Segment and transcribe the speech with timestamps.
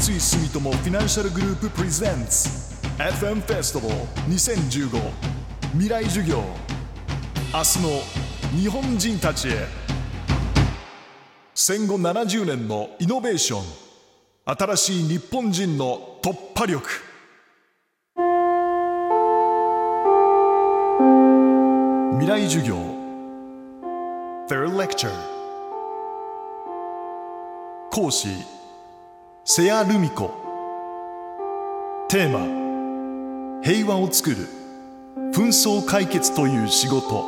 [0.00, 2.48] 三井住友フィナンシャルグループプレゼンツ。
[2.96, 4.00] FM フェスティバル
[4.32, 4.98] 2015
[5.72, 6.42] 未来授業。
[7.52, 9.66] 明日の日本人たちへ。
[11.54, 13.62] 戦後70年のイノベーション。
[14.46, 16.88] 新しい日本人の突破力。
[22.18, 22.76] 未来授業。
[24.48, 25.10] Third Lecture
[27.90, 28.59] 講師。
[29.52, 30.30] 瀬谷ルミ子
[32.08, 34.36] テーマ平和を作る
[35.34, 37.24] 紛争解決という仕事。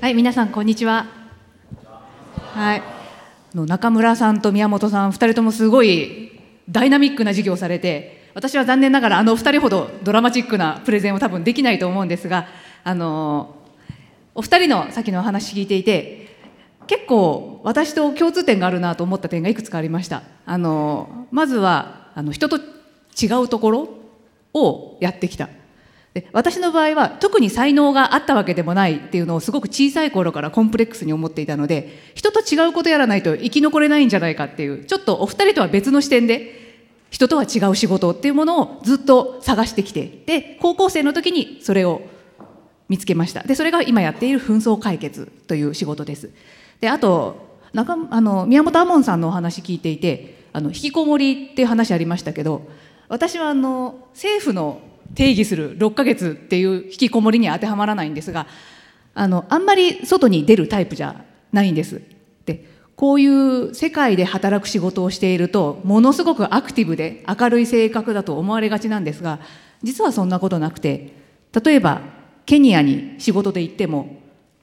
[0.00, 1.06] はい、皆さんこんにちは。
[2.34, 2.82] はい、
[3.54, 6.32] の中村さんと宮本さん、二人ともすごい
[6.68, 12.48] ダイナミックな授業をされて、私は残念ながらあの二人ほどドラマチックなプレゼンを多分できないと思うんですが、
[12.84, 13.56] あの
[14.34, 16.28] お二人の先のお話聞いていて、
[16.86, 20.22] 結構私と共通点があるなと思った点がいくつかありました。
[20.46, 23.88] あのまずはあの人と違うところ
[24.54, 25.48] をやってきた。
[26.14, 36.58] で私の場合は特に才能があったわけでもないっていうのをすごく小さい頃からコンプレックスに思っていたので人と違うことやらないと生き残れないんじゃないかっていうちょっとお二人とは別の視点で
[37.10, 42.02] 人とは違う仕事っていうものをずっと探してきてで高校生の時にそれを
[42.90, 43.44] 見つけました。
[43.44, 46.30] でそれが今やっている紛争解決という仕事です。
[46.80, 52.68] であと中あの宮本亞門さんのお話聞いていてあの引きこもりっていう話ありましたけど
[53.08, 54.80] 私はあの政府の
[55.14, 58.48] 定義する6ヶ月っていう引きこもりに当てはまらないんですが
[59.14, 62.02] あのあんまり外に出るタイプじゃないんです。
[62.44, 62.66] で
[62.96, 69.38] こういう世界で働く仕事をしているとものすごくアクティブで明るい性格だと思われがちなんですが
[69.84, 71.14] 実はそんなことなくて
[71.64, 72.19] 例えば
[72.50, 74.08] ケニアに仕事で行っても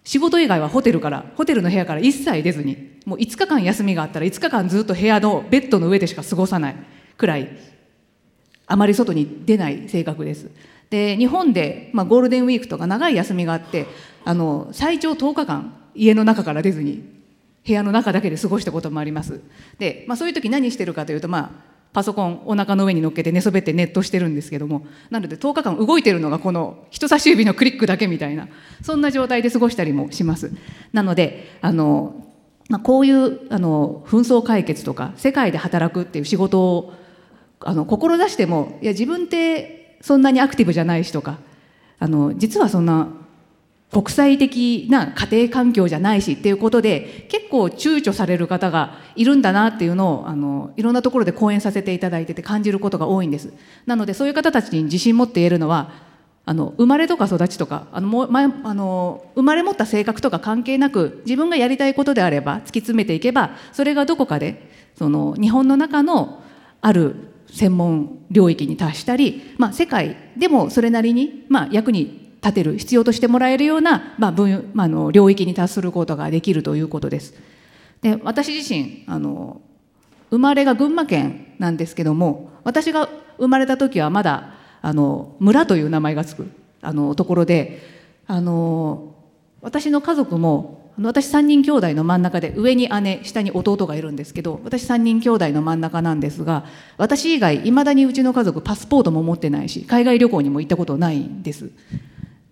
[0.04, 6.76] 仕事以外はホテルからホテルの部屋から一切出ずにもう5日間休みがあったら5日間ずっと部屋のベッドの上でしか過ごさない
[7.18, 7.48] くらい
[8.66, 10.52] あまり外に出ない性格です。
[10.90, 13.88] で日本で、まあ、ゴールデンウィークとか長い休みがあって
[14.26, 17.06] あの最長10日間家の中から出ずに
[17.66, 19.40] 部屋の中だけで過ごしたこともあります
[19.80, 21.52] で、まあ、そういう時何してるかというと、まあ、
[21.98, 24.86] パソコンお腹の上に乗っけて寝そべってネットしてるんですけども。
[25.10, 28.50] なので10日間動いてるのがこの人差し指のクリックだけみたいな。
[28.84, 30.52] そんな状態で過ごしたりもします。
[30.94, 32.24] なのであの、
[32.70, 36.94] まあ、こういうあの紛争解決とか世界で働くっていう仕事を
[37.62, 41.40] あの志してもいや自分ってそんなにアクティブじゃないしとか
[41.98, 43.08] あの実はそんな
[43.92, 53.54] 国際的な家庭環境じゃないしっていうことで結構躊躇される方がいるんだなっていうのをあのいろんなところで講演させていただいてて感じることが多いんです。
[53.86, 55.92] なのでそういう方たちに自信持って言えるのは
[56.46, 66.42] あの生まれとか育ちとかあのも前あの生まれ持った性格とか関係なく自分がやりたいことであれば突き詰めていけばそれがどこかでその日本の中の
[66.82, 67.16] ある
[67.52, 77.34] 専門領域に達したり、まあ、世界でもそれなりに、まあ、役に立てる必要としてもらえるような、まあ分まあ、の領域に達することができるということです。
[78.02, 79.62] で私自身あの
[80.30, 87.82] 生まれが群馬県なんですけども私が生まれた時はまだあの村という名前がつくあのところで
[88.28, 89.16] あの
[89.62, 96.66] 私の家族も私3人兄弟の真ん中で上に姉下に弟がいるんですけど私3人兄弟の真ん中なんですが
[96.98, 101.70] 私以外いまだにうちの家族パスポートも持ってないし海外旅行にも行ったことないんです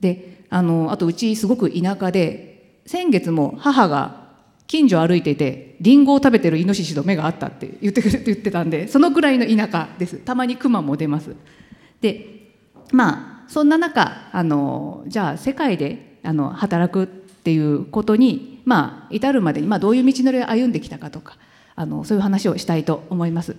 [0.06, 4.26] であのあとうちすごく田舎で先月も母が
[4.68, 11.36] 近所歩いていてリンゴを食べてるイノシシと目があったって言ってくれて言ってたんでそのくらいの田舎ですたまにクマも出ます
[12.02, 12.52] で
[12.92, 21.38] まあそんな中あのじゃあ世界であの働くっていうことに、まあ、至るまでに、まあ、どういう道のりを歩んできたかとか
[21.76, 23.56] あのそういう話をしたいと思います。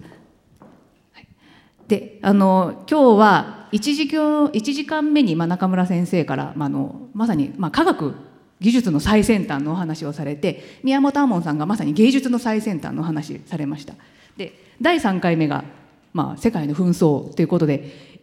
[1.89, 8.15] であの今日は 1, 時間 ,1 時間目に、まあ、中村先生から、まあ、のまさに、まあ、科学
[8.60, 13.95] 技術の最先端のお話をされて宮本亞門さんがまさに芸術の最先端のお話されました。
[14.37, 15.65] で第3回目が、
[16.13, 18.21] まあ、世界の紛争ということで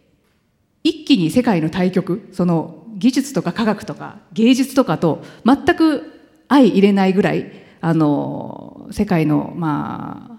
[0.82, 6.12] 一気に世界の対局その技術とか科学とか芸術とかと全く
[6.48, 7.50] 相入れないぐらい
[7.80, 10.33] あの世界のまあ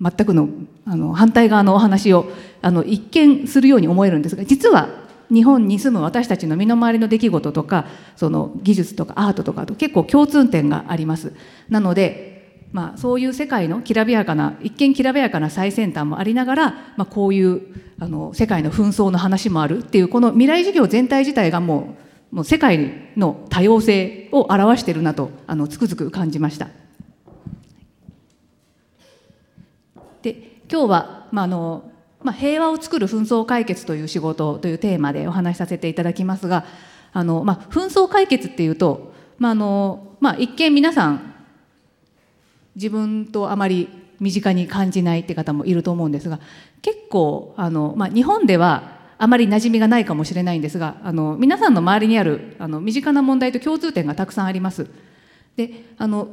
[0.00, 0.48] 全くの
[0.86, 2.26] あの反対側のお話を
[2.62, 4.88] あの一見するように思えるんですが実は
[5.32, 7.86] 日本に住む私たちの身の回りの出来事とか
[8.16, 11.32] その技術とかアートとかと結構共通点があります。
[11.68, 12.32] なので
[12.74, 17.62] まあ、そういう世界のきらびやかな一見きらびやかな最先端もありながら、まあ、こういう
[18.00, 21.94] あの世界の紛争の話もあるっていうこの未来事業全体自体がも
[22.32, 26.68] うもう世界の多様性を表してるなとあのつくづく感じました
[30.24, 31.92] で今日は、まあの
[32.22, 36.64] まあ、平和を作る紛争解決という仕事というテーマでお話しさせていただきますが
[37.12, 41.34] あの、まあ、紛争解決っていうと、まああのまあ、一見皆さん
[42.74, 46.40] 自分とあまり身近に感じないって方もいると思うんですが
[46.80, 54.88] 結構あの、まあ、日本ではあまり馴染みがないかもしれないんですがあの皆さんの周りにあるあの身近な問題と共通点がたくさんあります。
[55.56, 56.28] であの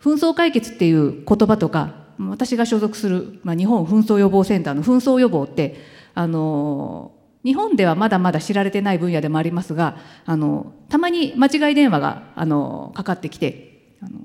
[0.00, 5.76] 紛争解決っていう言葉とか私が所属する、まあ、日本紛争予防センターの紛争予防って
[6.14, 7.12] あの
[7.44, 14.20] 日本ではまだまだ知られてない分野でもありますがあのたまに間違い電話があのかかってきてあの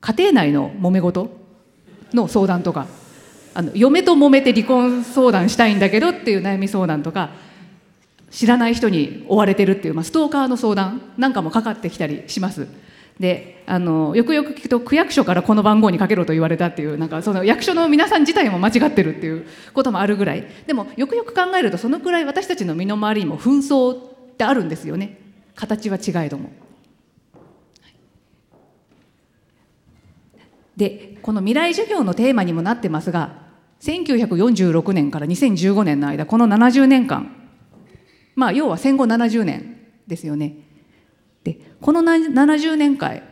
[0.00, 1.30] 家庭内の揉め事
[2.12, 2.86] の相談とか
[3.54, 7.30] あの嫁と揉めて離婚相談したいんだけどっていう悩み相談とか
[8.30, 12.68] 知らない人に追われてるっていう、まあ、ストーカーの相談なんかもかかってきたりします。
[13.18, 25.18] であのよくよく聞くと区役所からこの番号にかけろと言われたっていうなんかその役所の皆さん自体も間違ってるっていうこともあるぐらいでもよくよく考えるとそのくらい私たちの身の回りにも紛争ってあるんですよね
[25.54, 26.50] 形は違えども。
[30.76, 33.46] でこの未来授業のテーマにもなってますが
[33.80, 37.34] 1946年から2015年の間この70年間
[38.34, 40.65] まあ要は戦後70年ですよね。
[41.46, 43.22] でこの70年間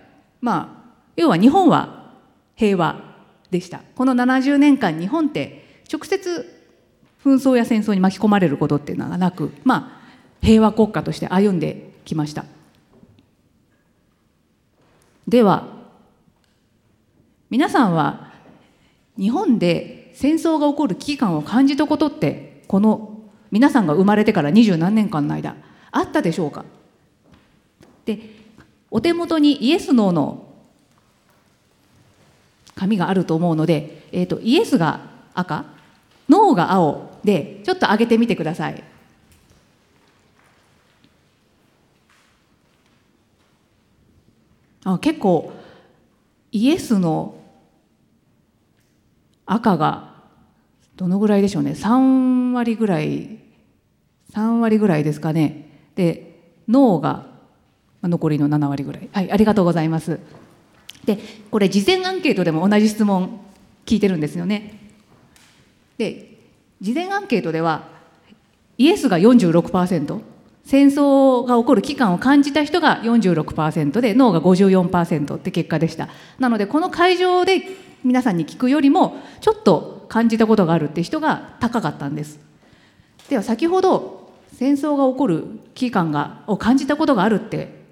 [0.40, 2.12] まあ要は日本は
[2.54, 3.16] 平和
[3.50, 3.80] でした。
[3.96, 6.62] この70年間日本って直接
[7.24, 10.04] 紛争や戦争に巻き込まれることっていうのがなくまあ
[10.40, 12.44] 平和国家として歩んできました。
[15.26, 15.68] では
[17.50, 18.32] 皆さんは
[19.18, 25.56] 日本で戦争が起こる危機感を感じたことってこの皆さんが生まれてから二十何年間の間
[25.90, 26.64] あったでしょうか？
[28.04, 28.20] で
[28.90, 30.48] お手元にイエス・ノーの
[32.74, 35.00] 紙があると思うので、えーと、イエスが
[35.34, 35.64] 赤
[36.28, 38.84] ノーが青でちょっと上げてみてください。
[44.84, 45.52] あ結構
[46.52, 47.34] イエスの
[49.46, 50.14] 赤が
[50.96, 53.38] どのぐらいでしょうね3割ぐらい
[54.32, 57.33] 3割ぐらいですかねでノーが
[58.08, 59.08] 残りの7割ぐらい。
[59.12, 60.18] はいありがとうございます。
[61.04, 61.18] で
[61.50, 63.40] これ事前アンケートでも同じ質問
[63.86, 64.80] 聞いてるんですよね。
[65.98, 66.38] で
[66.80, 67.88] 事前アンケートでは
[68.78, 70.20] イエスが46%
[70.64, 76.08] 戦争が起こる期間を感じた人が46%でノーが54%って結果でした。
[76.38, 77.62] なのでこの会場で
[78.02, 82.40] 皆さんに聞くよりもちょっと感じたことがあるって人が高かったんです。
[83.28, 87.83] では先ほど戦争が起こる期間がを感じたことがあるって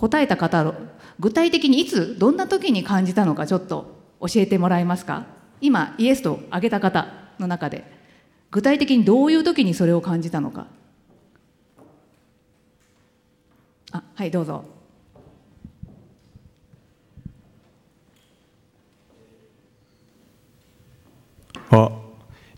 [0.00, 0.72] 答えた方
[1.18, 5.26] 具体的にいつどんな時に感じたのかちょっと教えてもらえますか？
[5.60, 7.08] 今イエスと挙げた方
[7.38, 7.84] の中で
[8.50, 10.68] 具体的にどういう時にそれを感じたのか。
[13.92, 14.64] あはいどうぞ。
[21.72, 21.90] あ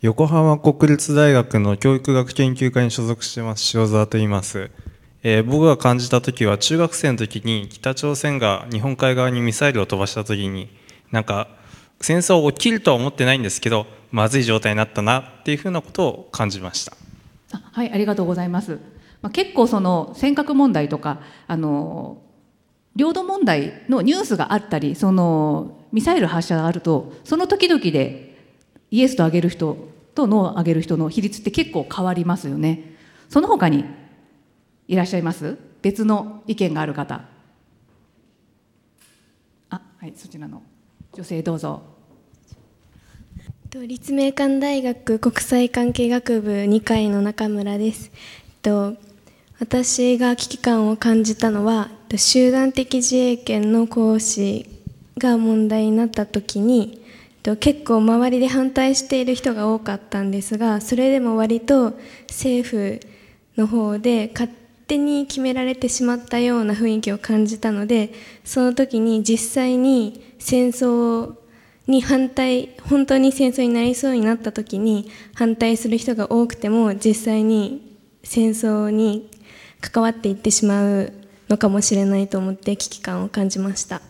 [0.00, 4.71] 横浜国立大学の教育学研究会に所属してます塩沢と言います。
[5.24, 10.69] えー、僕が感じた時は中学生の時に北朝鮮が日本海側にミサイルを飛ばした時に
[11.12, 11.48] なんか
[12.00, 16.96] 戦争起きるとは思ってないんですけどまずい状態になったなっていうふうなことを感じました。
[17.52, 18.79] はいありがとうございます、
[19.20, 22.19] まあ、結構その尖閣問題とかあの
[22.96, 28.36] 領土問題のニュースがあったりそのミサイル発射があるとその時々で
[28.91, 29.76] イエスと挙げる人
[30.14, 32.96] とノーを挙げる人の比率って結構変わりますよね。
[33.29, 33.84] その他に
[34.93, 35.56] いらっしゃいます？
[35.81, 37.22] 別の意見がある方。
[39.70, 40.63] あはいそちらの
[41.15, 41.82] 女性どうぞ。
[43.72, 48.11] 立命館大学国際関係学部2階の中村です。
[49.58, 54.67] 私が危機感を感じたのは集団的自衛権の行使
[55.17, 57.03] が問題になった時に
[57.61, 63.01] 結構周りで反対している人が多かったんですがそれでも割と政府
[63.56, 64.51] の方で勝
[64.86, 68.12] 手に決められてしまったような雰囲気を感じたので
[68.44, 71.34] その時に実際に戦争
[71.86, 79.31] に反対本当に戦争になりそうになった時に反対する人が多くても実際に戦争に
[79.81, 81.12] 関わっていってしまう
[81.48, 84.01] のかもしれないと思って危機感を感じました。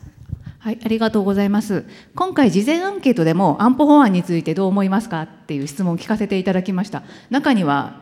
[0.59, 1.85] はい、ありがとうございます。
[2.15, 7.03] 今回事前アンケートでも安保法案についてどう思いますかっていう質問を聞かせていただきました。
[7.31, 8.01] 中には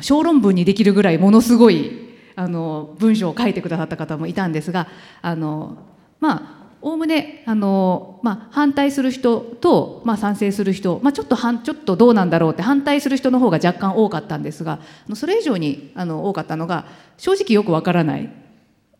[0.00, 2.09] 小論文にできるぐらいものすごい
[2.40, 4.88] あの文章を書いてくださった方もいたんですが
[5.20, 5.76] あの
[6.20, 14.80] まあおおむねあの、まあ、反対する人と、まあ、賛成する人、まあ、ちょっとちょっとどうなんだろうって反対する人の方が若干多かったんですが
[15.14, 16.86] それ以上にあの多かったのが
[17.18, 18.32] 正直よくわからない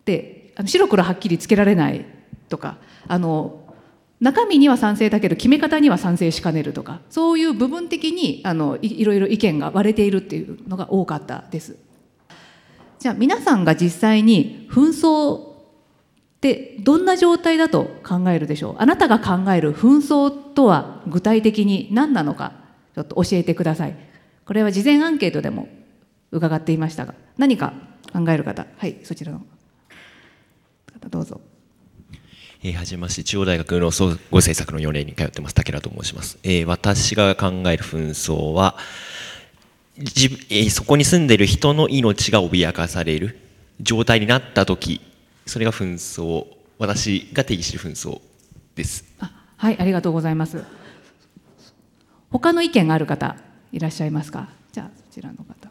[0.05, 2.05] で白黒はっきりつけられない
[2.51, 2.77] とか
[3.09, 3.75] あの
[4.21, 11.90] 中身には賛成だけど決め方には賛成しかねるとかそういう部分的にあのいろいろ意見が割れているっていうのが多かったです。
[13.01, 15.41] じゃあ皆さんが実際に紛争っ
[16.41, 18.77] てどんな状態だと考えるでしょう？
[18.79, 22.53] あなたが考える紛争とは具体的に何なのか？
[22.95, 23.97] ちょっと教えてください。
[24.45, 25.69] これは事前アンケートでも
[26.31, 27.73] 伺っていましたが何か
[28.13, 28.67] 考える方？
[28.77, 29.41] はいそちらの。
[30.93, 31.41] 方どうぞ。
[32.63, 36.39] えー、はじめまして、中央大学の総合政策の4年に通ってます、武田と申します。
[36.43, 38.77] えー、私が考える紛争は、
[40.71, 43.39] そこに住んでいる人の命が脅かされる
[43.81, 45.01] 状態になった時
[45.47, 46.47] それが紛争
[46.79, 48.21] 私が定義している紛争
[48.75, 49.05] です。
[49.57, 50.65] はいありがとうございます。
[52.31, 53.37] 他の意見がある方
[53.73, 54.49] いらっしゃいますか？
[54.73, 55.70] じゃあそちらの方。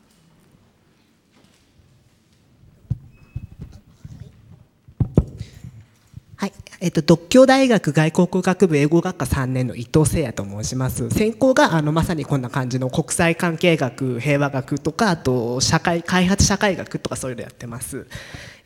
[6.40, 6.54] はい。
[6.80, 11.10] えっと、独協大学外国語学部英語学科3年の伊藤誠也と申します。
[11.10, 18.08] 専攻があのまさにこんな感じの国際関係学平和学とかあと社会開発社会学とかそういうのやってます、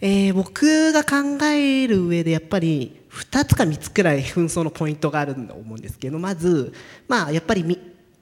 [0.02, 6.74] えー、僕が考える上でやっぱり2つか3つくらい紛争のポイントがあると思うんですけどまず、
[7.08, 7.80] まあ、やっぱりみ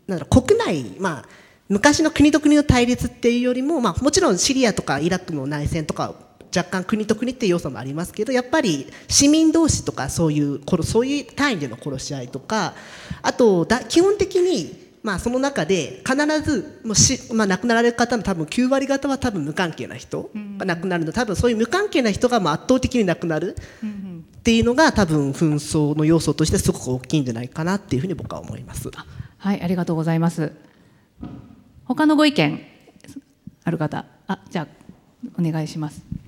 [0.07, 1.25] なんだろ国内、まあ、
[1.67, 12.73] 昔の国と国の対立っていうよりも、まあ、もちろんシリアとかイラクの内戦とか若干国と国っていう要素もありますけどやっぱり市民同士とかそういうそういう単位での殺し合いとか
[13.21, 28.89] あとだ基本的にまあその中で必ずもうし、まあ、亡くなられる方の多分9割方は多分無関係な人が亡くなるの多分そういう無関係な人がまあ圧倒的に亡くなるっていうのが多分紛争の要素としてすごく大きいんじゃないかなっていうふうに僕は思います。
[29.37, 30.51] はいありがとうございます。
[31.85, 32.61] 他のご意見
[33.63, 34.67] ある方あじゃあ
[35.39, 36.20] お願いします。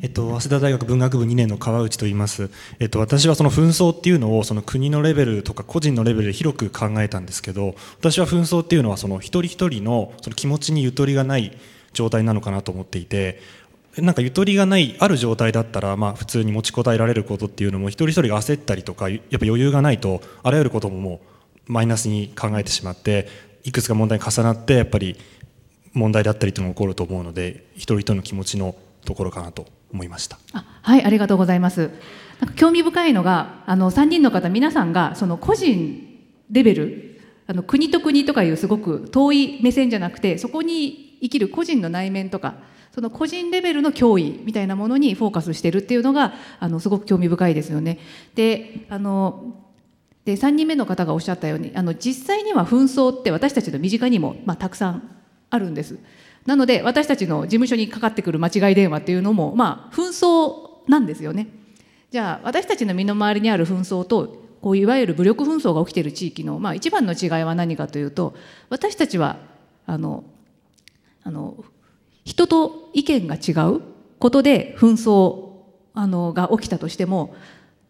[0.00, 11.56] えっと、早稲田大学文学部2年の川内と言います、えっと、私はその紛争っていうのをその国のレベルとか個人のレベルで広く考えたんですけど私は紛争っていうのはその一人一人のその気持ちにゆとりがない
[11.92, 13.40] 状態なのかなと思っていて
[13.96, 21.20] なんかゆとりがないある状態だったら、まあ、普通に持ちこたえられることっていうのも一人一人が焦ったりとかやっぱ余裕がないとあらゆることもも
[21.68, 23.26] うマイナスに考えてしまって
[23.64, 25.16] いくつか問題に重なってやっぱり
[25.92, 28.76] 問題だったりというのが起こると思うので一人一人の気持ちの
[29.08, 31.90] ところかなと思いましたはいありがとうございます
[32.40, 42.56] なんか興味深いのがあの3人の方皆さんがその個人レベルあの国と国とかいうすごく遠い目線じゃなくてそこに生きる個人の内面とか
[42.92, 47.98] その個人レベルの脅威みたいなものにフォーカスしてるっていうのがあのすごく興味深いですよね。
[48.34, 49.54] であの
[50.26, 55.16] で3人目の方がおっしゃったようにあの実際には紛争って私たちの身近にも、まあ、たくさん
[55.48, 55.98] あるんです。
[56.48, 61.48] なので私たちの事務所にかかってくる間違い電話っていうのもまあ紛争なんですよね。
[62.10, 68.34] じゃあ私たちの身の回りにある紛争とこういわゆる武力紛争が起きている地域の、まあ、一番の違いは何かというと
[68.70, 69.36] 私たちは
[69.84, 70.24] あの
[71.22, 71.62] あの
[72.24, 73.82] 人と意見が違う
[74.18, 75.50] ことで紛争
[75.92, 77.34] あのが起きたとしても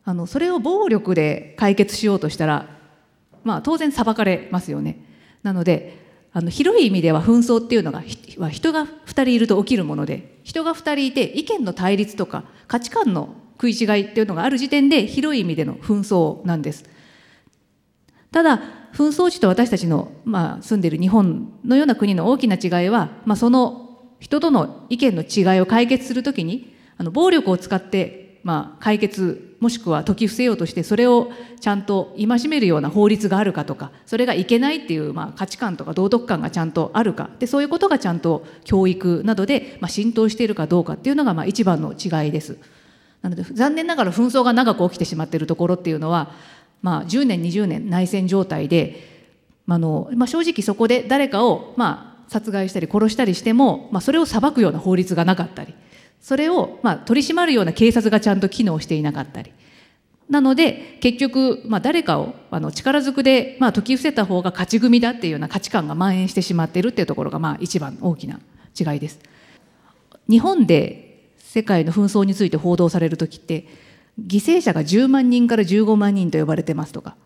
[0.05, 2.67] あのそれを暴力で解決しようとしたら、
[3.45, 5.05] まあ、当然裁かれますよね。
[5.45, 8.03] なのであの広い意味では紛争っていうのが
[8.39, 16.85] は人が2人いると起きるもので人が2人いて意見の対立とか価値観の食い違いっていうのがある時点で広い意味での紛争なんです。
[18.31, 18.61] ただ
[18.93, 23.89] 紛争地と私たちの、まあ、住んでいる日本のような国の大きな違いは、まあ、その
[24.21, 42.57] 人との意見の違いを解決するときにあの暴力を使ってまあ、解決もしくは解き伏せようとしてそれをちゃんと戒めるような法律があるかとかそれがいけないっていう、まあ、価値観とか道徳観がちゃんとあるかでそういうことがちゃんと教育などで、まあ、浸透しているかどうかっていうのが、まあ、一番の違いです。
[43.21, 46.33] なので残念ながら紛争が長く起きてしまっているところっていうのは、
[46.81, 48.97] まあ、10年20年内戦状態で、
[49.67, 55.75] まあのまあ、正直そこで誰かを、まあ、殺害したり殺したりしても、まあ、それを裁くような法律がなかったり。
[56.21, 59.53] それを、まあ、取り締まるような警察がちゃんと機能していなかったり。
[60.29, 68.41] なので、結局、まあ、誰かをあの力ずくで、まあ、解き伏せた方が勝ち組だっていうような価値観が蔓延してしまってるっていうところが、まあ、一番大きな
[68.79, 69.21] 違いです。
[70.29, 73.67] 日本で世界の紛争について報道される時って、
[74.21, 77.17] 犠牲者が10万人から15万人と呼ばれてますとか、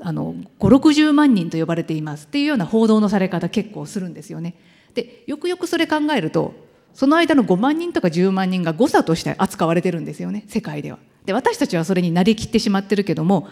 [0.00, 4.54] あの5、60万人と呼ばれていますっていうような報道のされ方結構するんですよね。
[4.94, 6.54] でよくよくそれ考えると
[6.94, 10.98] その間の5万人とか10万人が誤差として扱われてるんですよね世界では。
[11.24, 13.48] で私たちはそれになりきってしまってるけども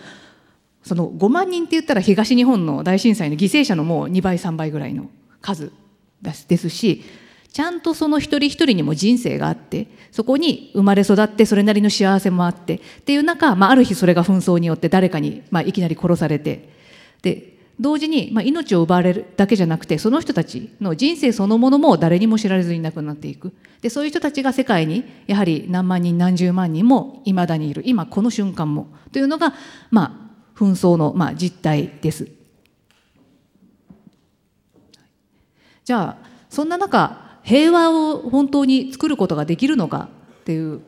[0.82, 5.72] その5万人って言ったら東日本の大震災の犠牲者のもう2倍3倍ぐらいの数
[6.22, 7.04] ですし
[7.52, 16.68] ちゃんとその一人一人にも人生があってそこに生まれ育ってそれなりの幸せもあってっていう中、まあ、ある日それが紛争によって誰かに、まあ、いきなり殺されて
[17.22, 23.52] で同時に、まあ、命を奪われるだけじゃなくてその人たちの人生そのものも誰にも知られずに亡くなっていく。
[23.80, 27.82] でそういう人たちが世界にやはり何万人何十万人もいまだにいる。
[27.86, 28.88] 今この瞬間も。
[29.12, 29.54] というのが、
[29.90, 32.28] まあ、紛争の、まあ、実態です。
[35.84, 40.08] じゃあそんな中平和を本当に作ることができるのか？
[40.40, 40.80] っていう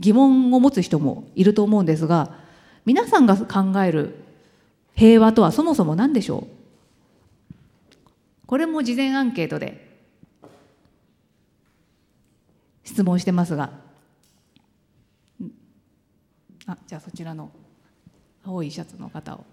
[0.00, 2.32] 疑問を持つ人もいると思うんですが
[2.84, 4.14] 皆さんが考える
[4.98, 6.46] 平和とはそもそも何でしょう？
[8.48, 9.86] これも事前アンケートで
[12.82, 13.70] 質問してますが。
[16.66, 17.50] あじゃあそちらの
[18.44, 19.44] 青いシャツの方を。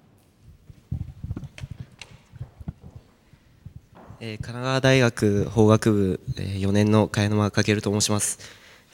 [4.20, 8.40] えー、神奈川大学法学部、えー、4年の茅沼翔と申します、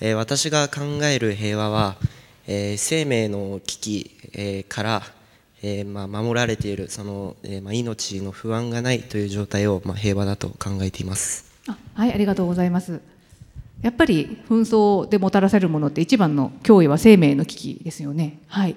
[0.01, 1.95] えー、私が考える平和は、
[2.47, 5.01] えー、生命の危機、えー、から、
[5.63, 11.51] えーまあ、守られているその、えーまあ、命の不安がないという状態を、まあ、平和だと考えています。
[11.67, 13.01] あはいありがとうございます。
[13.81, 18.39] やっぱり紛争でもたらされるものって一番の脅威は生命の危機ですよね。
[18.47, 18.75] はい。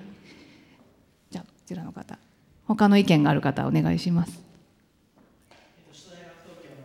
[1.31, 2.19] じゃあこちらの方
[2.67, 4.43] 他の意見がある方お願いします。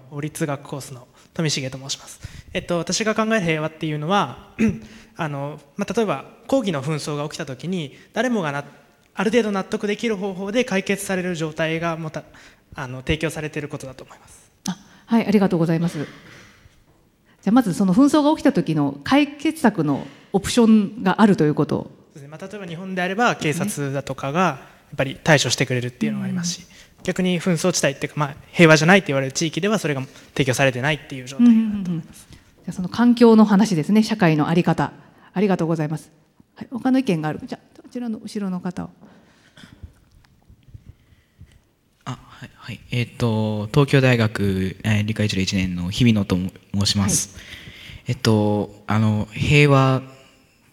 [0.10, 2.20] 法律学コースの富重と申します。
[2.54, 4.54] えっと、私が考える平和っていうのは
[5.16, 8.64] あの、まあ、例えば抗議の紛争が起きた時に誰もがな
[9.20, 12.24] ある程度納得できる方法で解決される状態がまた
[12.74, 14.50] あの提供されていることだと思います。
[14.66, 16.08] あはいありがとうございます。
[17.42, 21.92] じゃまずその紛争が起きた時の解決策のオプションがあるということ。
[22.12, 24.60] そうですね、まあ、例えば日本であれば警察だとかがや
[24.94, 26.66] っぱり対処してくれるっていうのがありますし、
[27.04, 30.02] 逆に紛争地帯っていうか、まあ、平和じゃないって言われる地域ではそれが
[30.34, 34.02] 提供されてないっていう状態だと思います、うんうんうん、じゃその環境の話ですね。
[34.02, 34.94] 社会の在り方。
[35.34, 36.10] ありがとうございます、
[36.56, 37.42] はい、他の意見がある。
[37.44, 38.90] じゃちらの後ろの方を。
[42.06, 47.46] あはい、はい、えっ、ー、と東京大学、えー、理科一類1年の日比野と申します、はい、
[48.08, 50.02] えっとあの平和っ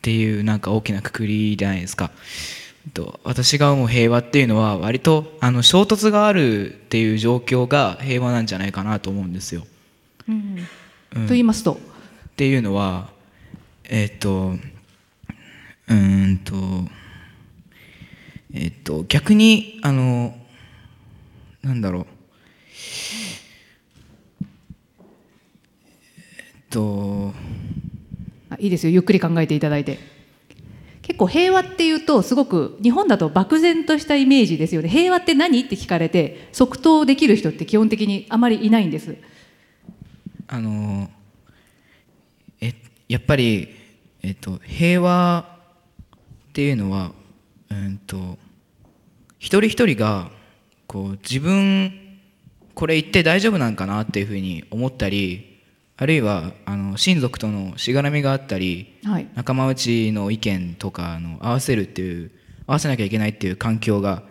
[0.03, 2.11] ていうなんか大きなくくりじゃないですか。
[2.95, 9.67] と私が思う平和っていうのは割とあの衝突があるっていう状況が平和なんじゃないかなと思うんですよ。
[10.29, 10.59] うん
[11.17, 11.73] うん、と言いますと。
[11.73, 11.77] っ
[12.37, 13.09] ていうのは
[13.85, 14.55] えっ、と
[15.89, 16.55] うんと
[18.55, 20.35] えっ、と逆にあの
[21.63, 22.07] なんだろう。
[26.39, 27.35] えっと。
[28.59, 28.93] いいですよ。
[28.93, 29.99] ゆっくり考えていただいて。
[31.03, 34.89] 結構平和っていうとすごく日本だと漠然としたイメージですよね。
[34.89, 39.17] 平和って何って聞かれて即答できる人って基本的にあまりいないんです。
[40.49, 41.09] あの
[42.61, 42.75] え
[43.09, 43.69] やっぱり、
[44.23, 45.59] えっと、平和
[46.49, 47.13] っていうのは、
[47.71, 48.39] うんと、
[49.39, 50.31] 一人一人が
[50.87, 51.93] こう自分
[52.75, 55.63] これ言って大丈夫なんかなっていうふうに思ったり
[55.97, 62.31] あるいはあの親族とのしがらみがあったり、はい、仲間内の意見とかの合わせるっていう
[62.67, 64.23] 合わせなきゃいけないっていう環境が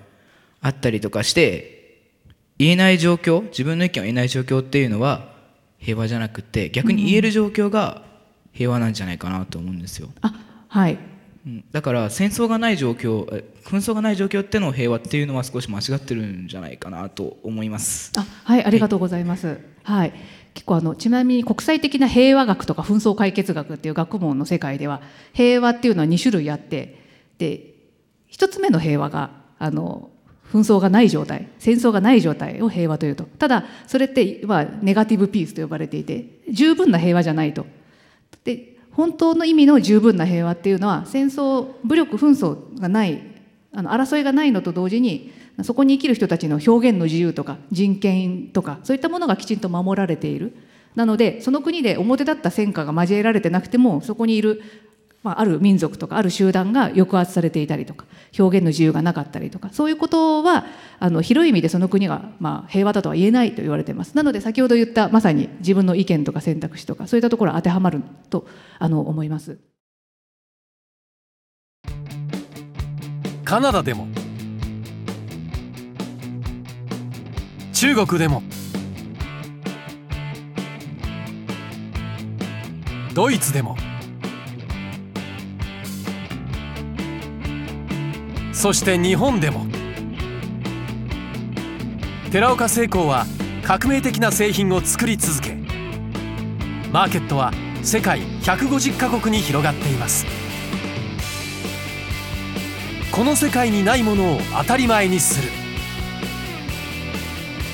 [0.62, 2.04] あったりとかして
[2.60, 5.34] 言えない状況自分の意見を言えない状況っていうのは
[5.80, 8.04] 平和じゃなくて逆に言える状況が
[8.52, 10.10] 平和なんじゃないかなと思うんですよ。
[10.21, 10.34] あ
[10.67, 10.98] はい
[11.71, 13.25] だから戦争がない状況
[13.63, 18.12] 紛争がない状況っての平和っていうのは少し間違ってるんじゃないかなと思います。
[18.17, 19.47] あはいありがとうございます。
[19.47, 20.13] はい、はい
[20.55, 25.01] 結構あのちなみに国際的な平和学とか紛争解決学っていう学問の世界では
[25.34, 26.97] 平和っていうのは2種類あって
[27.38, 27.73] で
[28.31, 30.10] 1つ目の平和があの
[30.53, 37.65] 紛争がない状態戦争がない状態を平和というとただそれってはネガティブピースと呼ばれていて十分な平和じゃないと。
[38.45, 43.21] で本当の意味の十分な平和っていうのは戦争武力紛争がない
[43.73, 50.55] あの争いがないのと同時にそこに生きる人たちの表現の自由とか人権とかそういったものがきちんと守られている。
[50.95, 54.62] なのでその国で表立った戦果が交えられてなくてもそこにいる、
[55.25, 58.05] まあ、ある民族とかある集団が抑圧されていたりとか
[58.38, 60.65] 表現の自由がなかったりとかそういうことは
[60.99, 68.45] あの広い意味でその国が、まあ、平和だとは言えないと言われていますなので先ほど言ったまさに自分の意見とか選択肢とかそういったところ当てはまると
[68.77, 69.57] あの思います。
[73.43, 74.07] カナダでも
[77.73, 78.43] 中国でも
[83.15, 83.75] ドイツでも
[88.65, 89.67] そして日本でも。
[92.32, 93.28] 寺岡製鋼は
[93.62, 95.56] 革命的な製品を作り続け
[96.91, 100.25] マーケットは世界150カ国に広がっています。
[103.12, 105.49] この世界にないものを当たり前にする。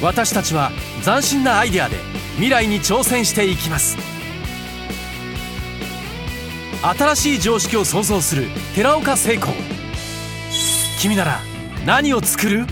[0.01, 0.71] 私たちは
[1.05, 1.95] 斬新なアイデアで
[2.33, 3.97] 未来に挑戦していきます。
[6.83, 9.80] 新しい常識を創造する寺岡製鋼。
[11.01, 11.39] 君なら
[11.83, 12.67] 何を作る？